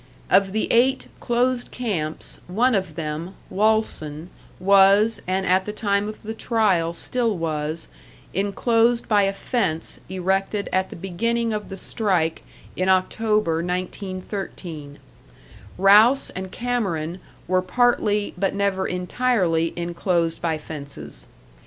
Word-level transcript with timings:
Of 0.31 0.51
the 0.51 0.67
eight 0.71 1.09
'closed 1.19 1.69
camps' 1.69 2.39
one 2.47 2.73
of 2.73 2.95
them, 2.95 3.35
'Walsen,' 3.51 4.31
was, 4.59 5.21
and 5.27 5.45
at 5.45 5.65
the 5.65 5.71
time 5.71 6.07
of 6.07 6.23
the 6.23 6.33
trial 6.33 6.91
still 6.91 7.37
was, 7.37 7.87
enclosed 8.33 9.07
by 9.07 9.21
a 9.21 9.31
fence 9.31 9.99
erected 10.09 10.69
at 10.73 10.89
the 10.89 10.95
beginning 10.95 11.53
of 11.53 11.69
the 11.69 11.77
strike 11.77 12.41
in 12.75 12.89
October, 12.89 13.57
1913: 13.63 14.97
Rouse 15.77 16.31
and 16.31 16.51
Cameron 16.51 17.19
were 17.47 17.61
partly, 17.61 18.33
but 18.35 18.55
never 18.55 18.87
entirely, 18.87 19.71
enclosed 19.77 20.41
by 20.41 20.57
fences. 20.57 21.27